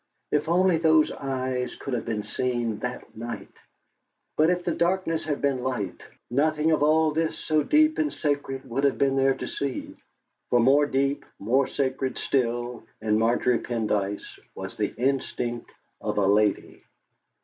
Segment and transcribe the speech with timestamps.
[0.31, 3.51] If only those eyes could have been seen that night!
[4.35, 8.67] But if the darkness had been light, nothing of all this so deep and sacred
[8.67, 9.95] would have been there to see,
[10.49, 15.69] for more deep, more sacred still, in Margery Pendyce, was the instinct
[16.01, 16.83] of a lady.